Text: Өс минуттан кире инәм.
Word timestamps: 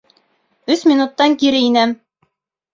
Өс 0.77 0.85
минуттан 0.93 1.37
кире 1.45 1.63
инәм. 1.69 1.97